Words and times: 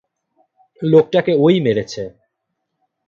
লোকটাকে 0.81 1.31
ওই 1.37 1.55
মেরেছে! 1.65 2.03